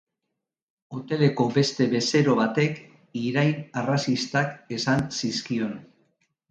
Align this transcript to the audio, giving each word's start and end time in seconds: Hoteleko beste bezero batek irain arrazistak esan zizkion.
Hoteleko 0.95 1.45
beste 1.57 1.87
bezero 1.93 2.37
batek 2.41 2.81
irain 3.27 3.55
arrazistak 3.83 4.59
esan 4.79 5.07
zizkion. 5.23 5.83